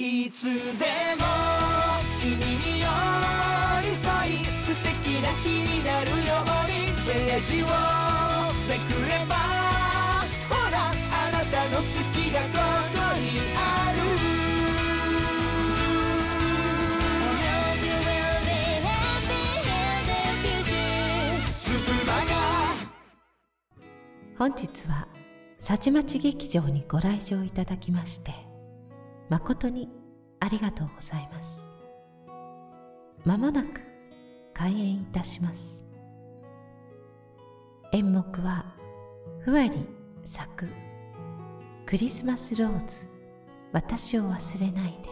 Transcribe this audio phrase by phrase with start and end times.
[0.00, 0.54] いつでも
[2.22, 2.86] 君に寄
[3.82, 7.66] り添い素敵な日になるようにページを
[8.68, 9.34] めくれば
[10.48, 11.82] ほらあなたの好
[12.14, 12.46] きがこ
[12.94, 13.26] こに
[13.56, 13.98] ある
[24.38, 25.08] 本日は
[25.58, 28.47] さちまち劇場にご来場いただきまして
[29.28, 29.90] 誠に
[30.40, 31.72] ありがとうございます。
[33.24, 33.80] まもなく
[34.54, 35.84] 開演いたします。
[37.92, 38.64] 演目は
[39.40, 39.86] ふわり
[40.24, 40.68] 作
[41.86, 43.08] クリスマスローズ
[43.72, 45.08] 私を忘れないで。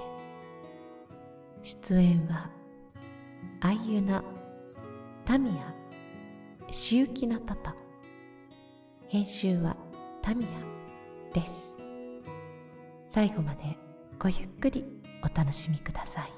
[1.62, 2.50] 出演は
[3.60, 4.22] 愛ゆな
[5.24, 5.74] タミヤ
[6.70, 7.74] しゆきなパパ。
[9.08, 9.76] 編集は
[10.22, 10.50] タミヤ
[11.32, 11.76] です。
[13.08, 13.85] 最後まで
[14.26, 14.84] ごゆっくり
[15.22, 16.32] お楽しみください。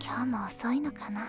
[0.02, 1.26] 今日も遅いのかな？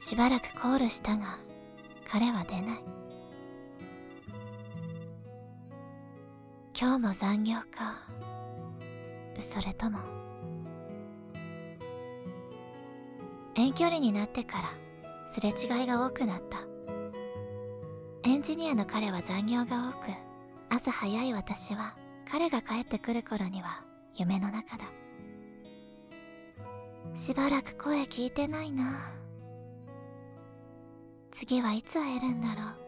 [0.00, 1.38] しばらくコールしたが
[2.10, 2.82] 彼は出ない。
[6.76, 7.94] 今日も残業か。
[9.38, 10.25] それとも
[13.58, 14.64] 遠距離になってから
[15.30, 16.58] すれ違いが多くなった。
[18.28, 20.10] エンジニアの彼は残業が多く
[20.68, 21.96] 朝早い私は
[22.30, 23.82] 彼が帰ってくる頃には
[24.14, 24.84] 夢の中だ。
[27.14, 28.92] しばらく声聞いてないな。
[31.30, 32.86] 次はいつ会えるんだろう。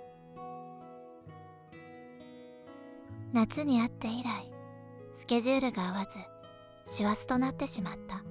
[3.32, 4.52] 夏に会って以来
[5.14, 6.18] スケジュールが合わず
[6.84, 8.27] 師走となってしまった。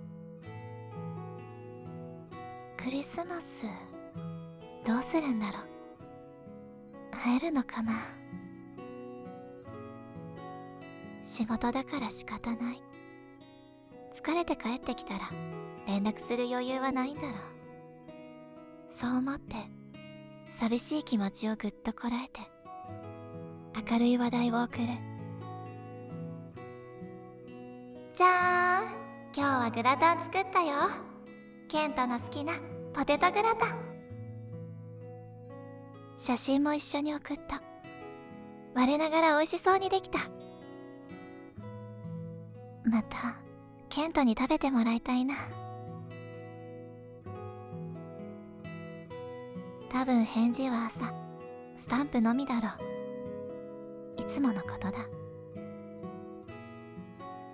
[2.88, 3.66] クリスマス。
[4.86, 5.62] どうするんだろう。
[7.12, 7.92] 会えるのかな。
[11.22, 12.82] 仕事だから仕方ない。
[14.14, 15.20] 疲れて帰ってきたら
[15.86, 17.34] 連絡する余裕はないんだろう。
[18.90, 19.58] そう思って
[20.50, 22.40] 寂しい気持ちをぐっとこらえて
[23.92, 24.86] 明るい話題を送る。
[28.14, 28.88] じゃーん
[29.36, 30.76] 今日はグラタン作ったよ。
[31.68, 32.54] ケントの好きな
[32.98, 33.78] ポテトグラタン。
[36.18, 37.62] 写真も一緒に送った。
[38.74, 40.18] 我ながら美味しそうにできた。
[42.84, 43.38] また
[43.90, 45.36] ケントに食べてもらいたいな。
[49.92, 51.14] 多分返事は朝
[51.76, 52.70] スタンプのみだろ
[54.18, 54.22] う。
[54.22, 54.94] いつものことだ。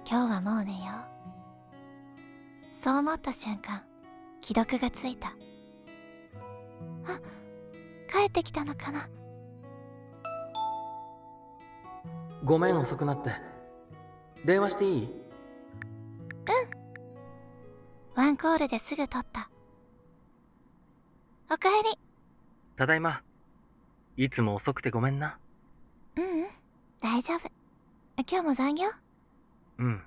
[0.09, 0.77] 今日はもう寝よ
[2.71, 2.73] う。
[2.73, 3.83] そう思った瞬間
[4.43, 5.29] 既読がついた。
[5.29, 5.33] あ
[8.11, 9.07] 帰ってきたのかな？
[12.43, 13.31] ごめん遅くなって。
[14.43, 15.09] 電話していい？
[18.15, 19.49] ワンコールですぐ取った。
[21.49, 21.97] おかえり。
[22.75, 23.21] ただいま。
[24.17, 25.37] いつも遅くてごめんな。
[26.17, 26.47] ううん。
[27.01, 27.49] 大丈夫。
[28.29, 28.87] 今日も残業？
[29.79, 30.03] うん。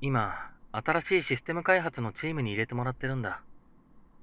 [0.00, 0.50] 今
[0.84, 3.40] 新しいシステム開発のチームに入れてもらってるんだ。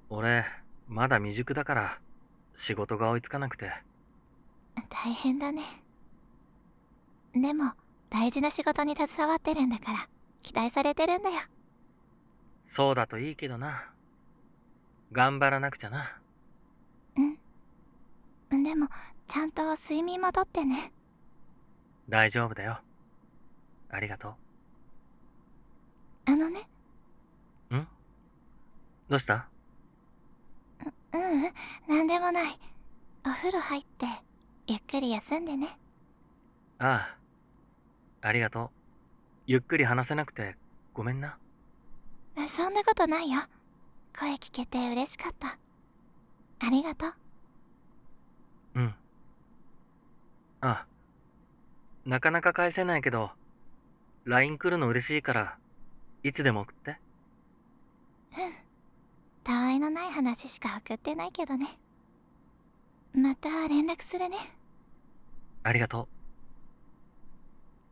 [0.09, 0.46] 俺
[0.88, 2.00] まだ未熟だから
[2.68, 3.72] 仕事が追いつかなくて。
[4.90, 5.64] 大変だね。
[7.34, 7.72] でも
[8.12, 10.08] 大事な仕事に携わってるんだから
[10.44, 11.38] 期待されてるんだよ。
[12.75, 13.90] そうだといいけどな。
[15.12, 16.20] 頑張らなくちゃな。
[17.18, 18.64] うん。
[18.64, 18.88] でも
[19.28, 20.91] ちゃんと睡眠もとってね。
[22.09, 22.80] 大丈夫だよ。
[23.90, 24.35] ありがと
[26.25, 26.67] あのね
[27.72, 27.75] う。
[27.78, 27.88] ん？
[29.09, 29.47] どうした？
[31.13, 32.59] ううんなんでもない
[33.25, 34.06] お風呂入って
[34.67, 35.78] ゆっくり休んでね
[36.79, 37.16] あ
[38.22, 38.28] あ。
[38.28, 38.69] ありがとう。
[39.47, 40.56] ゆっくり話せなくて
[40.94, 41.38] ごめんな。
[42.47, 43.40] そんなことないよ
[44.17, 45.58] 声聞けて嬉しかった
[46.66, 47.14] ありがとう
[48.76, 48.96] うん。
[50.61, 50.85] あ、
[52.05, 53.31] なかなか返せないけど、
[54.26, 55.58] LINE 来るの嬉しいから、
[56.23, 56.97] いつでも送って。
[59.43, 61.67] たわいのない話しか送ってないけどね
[63.14, 64.37] また連絡するね
[65.64, 66.08] ありがと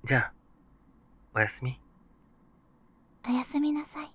[0.03, 0.07] う。
[0.07, 0.33] じゃあ、
[1.35, 1.79] おやすみ。
[3.27, 4.11] おやすみなさい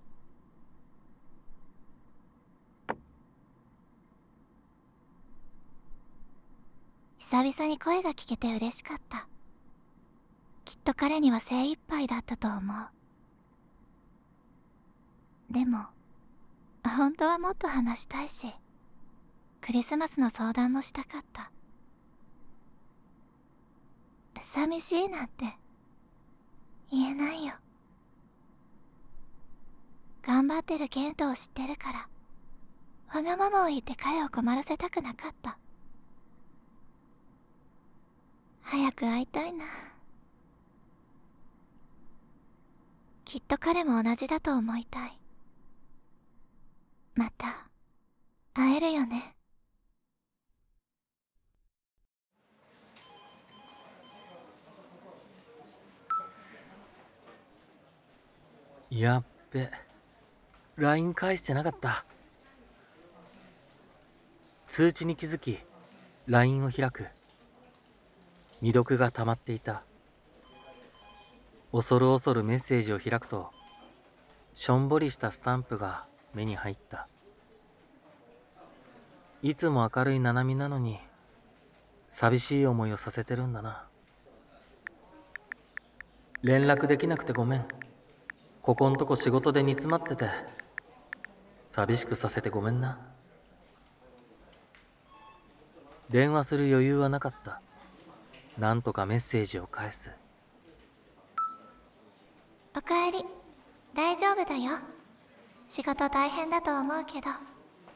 [7.17, 9.27] 久々に声が聞けて嬉しかった
[10.65, 12.96] きっと彼には精一杯だったと思う
[15.49, 15.85] でも
[16.83, 18.47] 本当はもっと話したいし
[19.61, 21.51] クリスマスの相談もしたかった。
[24.39, 25.45] 寂しいなんて
[26.91, 27.53] 言えないよ。
[30.21, 32.07] 頑張ってるケントを知ってるから
[33.15, 35.57] わがままを言って彼を困らせたくなかった。
[38.61, 39.65] 早く会いたいな。
[43.25, 45.17] きっと彼も同じだと思いたい。
[47.17, 47.67] また
[48.53, 49.33] 会えるよね。
[58.91, 59.71] やっべ。
[60.75, 62.05] LINE 返してなかった。
[64.67, 65.57] 通知に気づき
[66.27, 67.07] LINE を開く。
[68.59, 69.83] 未読が溜まっていた。
[71.71, 73.51] 恐る恐るメッセージを開くと
[74.53, 76.05] しょんぼりしたスタンプが
[76.37, 77.07] 目に入った。
[79.41, 80.99] いつも明るい七海なのに
[82.07, 83.87] 寂しい思いをさせてるんだな。
[86.43, 87.65] 連絡できなくてごめん。
[88.61, 90.29] ここんとこ仕事で煮詰まってて
[91.65, 92.99] 寂しくさせてごめんな。
[96.11, 97.61] 電話する余裕はなかった。
[98.59, 100.11] なんとかメッセージを返す。
[102.75, 103.25] おかえり。
[103.95, 104.96] 大丈夫だよ。
[105.67, 107.27] 仕事大変だと思うけど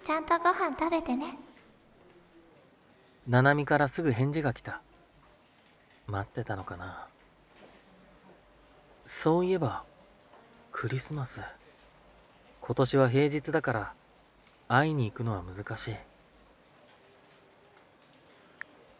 [0.04, 1.38] ちゃんとご飯食べてね。
[3.28, 4.82] 七海からすぐ返事が来た。
[6.08, 7.08] 待ってたのかな。
[9.06, 9.84] そういえば
[10.72, 11.42] クリスマス。
[12.60, 13.94] 今年は平日だから
[14.68, 15.96] 会いに行くのは難しい。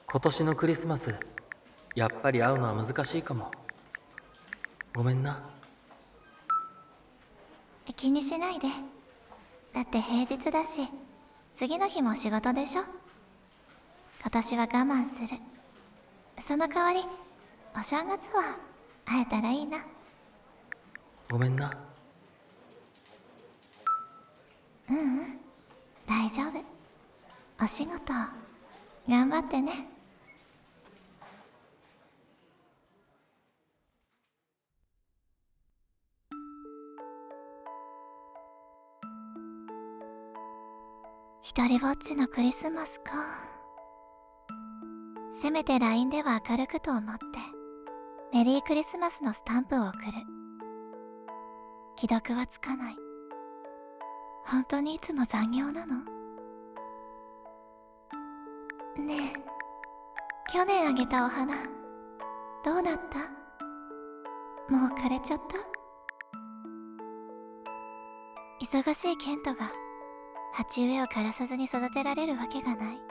[0.06, 1.16] 今年のクリスマス
[1.96, 3.52] やっぱり会うのは難しいかも。
[4.94, 5.42] ごめんな。
[7.94, 8.68] 気にしないで。
[9.74, 10.88] だって平日だし
[11.56, 12.84] 次の日も仕事でしょ？
[14.22, 15.40] 今年は我慢する。
[16.40, 17.02] その代わり
[17.76, 18.58] お正月は
[19.06, 19.78] 会えたらいいな。
[21.30, 21.72] ごめんな。
[24.90, 25.40] ううん。
[26.08, 26.62] 大丈夫。
[27.64, 28.14] お仕事
[29.08, 29.88] 頑張ってね
[41.54, 43.12] 一人ぼっちのクリスマスか。
[45.34, 47.20] せめて LINE では明るくと思って
[48.32, 49.94] メリークリスマスのスタンプを送る。
[51.98, 52.96] 既読はつかない。
[54.46, 55.96] 本当にいつも残業なの？
[59.04, 59.40] ねえ
[60.54, 61.54] 去年あげたお花
[62.64, 63.20] どうなった？
[64.74, 65.58] もう枯れちゃった？
[68.66, 69.70] 忙しいケントが
[70.54, 72.98] 鉢植えを枯らさずに育てられるわけがない。
[72.98, 73.02] きっ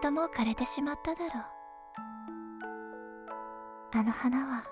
[0.00, 1.44] ともう枯れてしまっただろう。
[3.92, 4.62] あの花は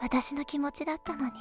[0.00, 1.32] 私の気持ちだったのに。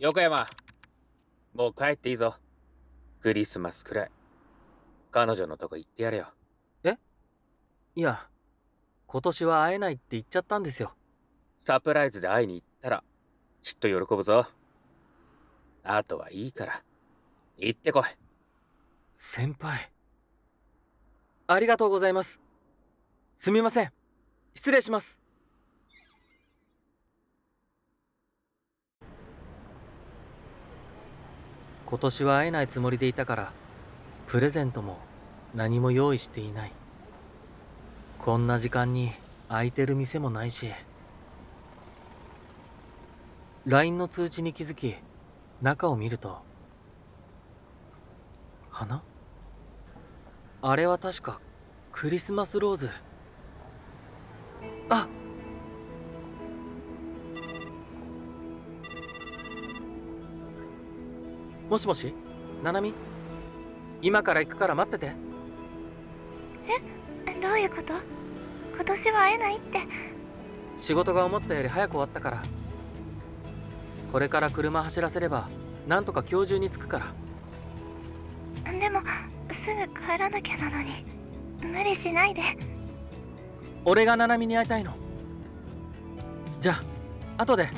[0.00, 0.46] 横山
[1.54, 2.34] もう帰っていいぞ。
[3.20, 4.10] クリスマスくらい。
[5.10, 6.26] 彼女のとこ行ってやれよ。
[7.94, 8.26] いや
[9.06, 10.94] 今年は会えないって言っちゃったんですよ。
[11.58, 13.04] サプライズで会いに行ったら
[13.62, 14.46] きっと喜ぶぞ。
[15.84, 16.82] あとはいいから
[17.58, 18.04] 行ってこい。
[19.14, 19.90] 先輩
[21.46, 22.40] ありがとうございます。
[23.34, 23.92] すみません。
[24.54, 25.20] 失礼します。
[31.84, 33.52] 今年は会えないつもりでいたから
[34.26, 34.96] プレゼントも
[35.54, 36.72] 何も用意していない
[38.22, 39.10] こんな時間に
[39.48, 40.68] 空いてる店もないし
[43.66, 44.94] LINE の通知に気づき
[45.60, 46.38] 中を見ると
[48.70, 49.02] 花？
[50.62, 51.40] あれは確か
[51.90, 52.90] クリスマスローズ。
[54.88, 55.08] あ
[61.68, 62.14] もしもし？
[62.62, 62.94] ななみ？
[64.00, 65.06] 今から行くから待ってて。
[66.68, 66.80] え？
[67.42, 67.92] どういうこと？
[68.76, 69.80] 今年は会えないって。
[70.76, 72.42] 仕事が思ったより早く終わったから。
[74.12, 75.48] これから車走らせれば
[75.88, 77.06] なんとか今日中に着くから。
[78.78, 81.04] でもすぐ帰らなきゃなのに。
[81.60, 82.42] 無理しないで。
[83.84, 84.94] 俺がななみに会いたいの。
[86.60, 86.74] じゃ
[87.38, 87.68] あ後で。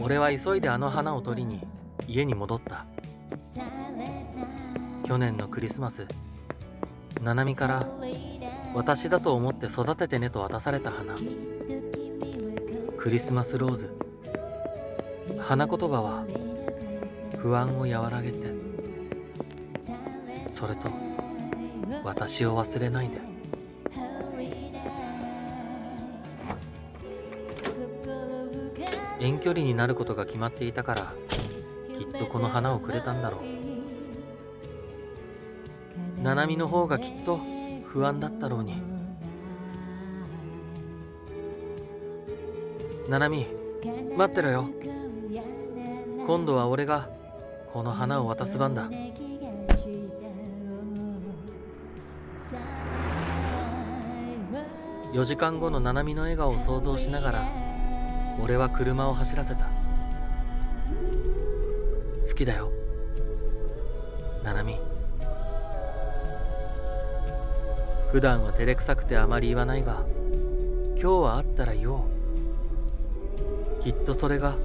[0.00, 1.60] 俺は急いであの花を取りに
[2.06, 2.86] 家に戻った
[5.08, 6.06] 去年のクリスマス。
[7.22, 7.88] ナナミから
[8.74, 11.14] 私だと思って育ててねと渡された花。
[12.98, 13.96] クリスマスローズ。
[15.38, 16.26] 花言葉は
[17.38, 18.52] 不安を和らげて。
[20.46, 20.90] それと
[22.04, 23.18] 私を忘れないで。
[29.20, 31.14] 遠距離になることが決まっていたから
[31.96, 33.57] きっとこの花をくれたんだろう。
[36.22, 37.40] ナナミの方がきっと
[37.82, 38.74] 不安だったろうに。
[43.08, 43.46] ナナミ
[44.16, 44.68] 待ってろよ。
[46.26, 47.08] 今度は俺が
[47.72, 48.90] この花を渡す番だ。
[55.12, 57.48] 4時間後のナナミの笑顔を想像しながら
[58.42, 59.66] 俺は車を走らせた。
[62.22, 62.70] 好きだよ。
[64.42, 64.78] ナナミ
[68.10, 70.06] 普段は照れくさくてあまり言わないが
[70.96, 72.00] 今日は会ったら言おう。
[73.82, 74.56] きっとそれが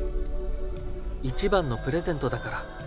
[1.22, 2.83] 一番のプレゼントだから。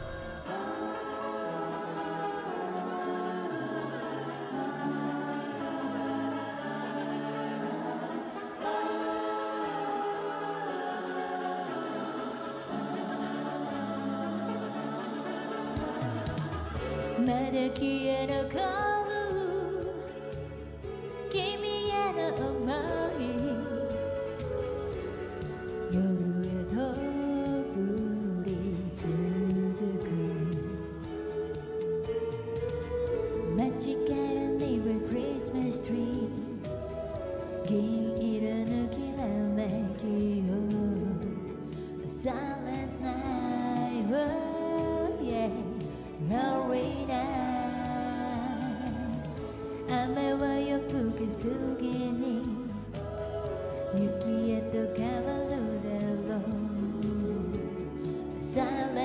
[58.62, 58.95] う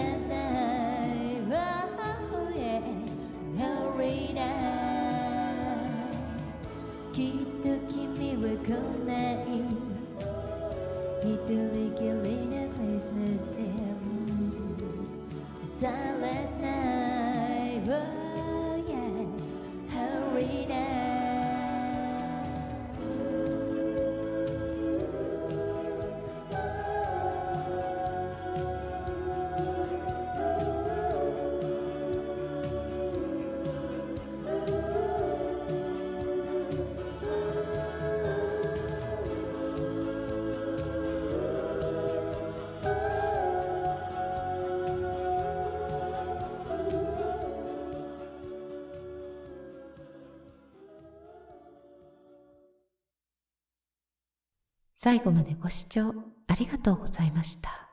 [55.03, 56.13] 最後までご視聴
[56.47, 57.89] ありがとうございました。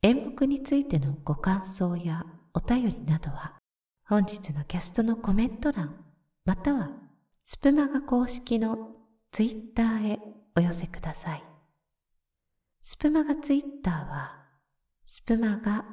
[0.00, 3.58] 演目についてのご感想やお便りなどは、
[4.08, 6.02] 本日のキャストのコメント欄、
[6.46, 6.92] または
[7.44, 8.96] スプマガ公式の
[9.32, 10.18] ツイッターへ
[10.56, 11.44] お寄せください。
[12.82, 14.46] スプマガツイッターは、
[15.04, 15.84] スプマガ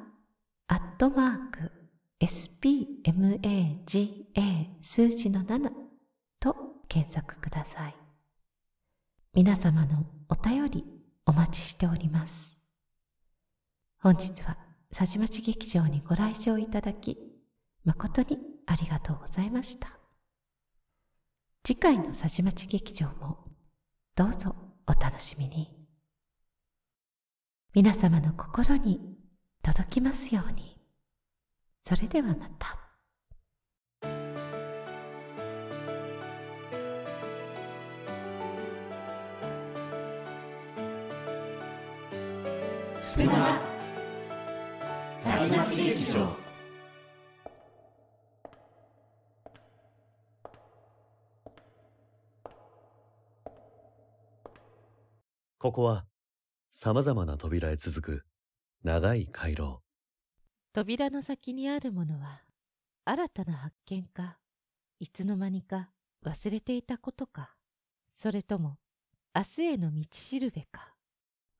[0.68, 1.70] アットマーク
[2.22, 3.84] spmaga
[4.80, 5.70] 数字の7
[6.40, 6.56] と
[6.88, 7.99] 検索ください。
[9.42, 10.84] 皆様のお便り
[11.24, 12.60] お待ちしております。
[13.98, 14.58] 本日は
[14.94, 17.16] 佐治町劇場にご来場いただき、
[17.82, 19.98] 誠にありがとうございました。
[21.64, 23.38] 次回の佐治町劇場も
[24.14, 24.54] どうぞ
[24.86, 25.74] お楽しみに。
[27.72, 29.00] 皆様の心に
[29.62, 30.76] 届きますように。
[31.80, 32.89] それではまた。
[43.02, 43.60] スプマガ
[45.20, 46.36] 佐治町劇場。
[55.58, 56.04] ここは
[56.70, 58.24] 様々な扉へ続く
[58.84, 59.80] 長い回廊。
[60.74, 62.42] 扉の先にあるものは
[63.06, 64.36] 新たな発見か
[64.98, 65.88] いつの間にか
[66.24, 67.54] 忘れていたことか
[68.12, 68.76] それとも
[69.34, 70.89] 明日への道しるべか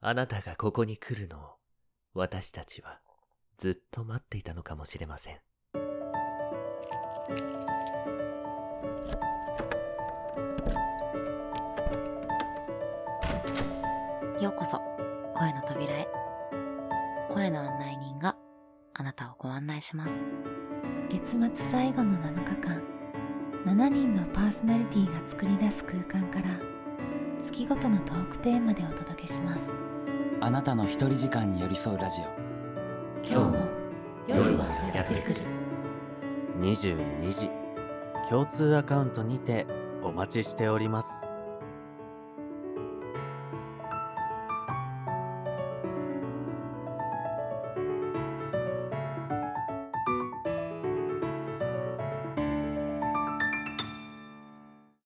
[0.02, 1.40] あなたがここに来るのを
[2.14, 3.00] 私たちは
[3.58, 5.34] ずっと待っていたのかもしれません。
[14.42, 14.78] ようこそ
[15.34, 16.08] 声の扉へ
[17.28, 18.36] 声の案内人が
[18.94, 20.26] あなたをご案内します
[21.10, 22.82] 月末最後の7日間
[23.66, 26.58] 7人のパーソナリティが作り出す空間から
[27.60, 29.64] 月ごとのトークテーマでお届けします。
[30.40, 32.24] あなたの一人時間に寄り添うラジオ。
[33.22, 33.58] 今日も
[34.26, 34.64] 夜は
[34.94, 35.42] やってくる。
[36.58, 37.50] 22時。
[38.30, 39.66] 共通アカウントにて
[40.02, 41.29] お待ちしております